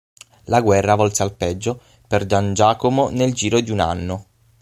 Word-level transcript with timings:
La 0.45 0.61
guerra 0.63 0.95
volse 0.95 1.21
al 1.21 1.35
peggio 1.35 1.79
per 2.07 2.25
Giangiacomo 2.25 3.09
nel 3.09 3.35
giro 3.35 3.61
di 3.61 3.69
un 3.69 3.79
anno. 3.81 4.25